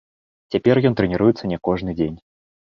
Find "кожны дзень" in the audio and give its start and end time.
1.69-2.17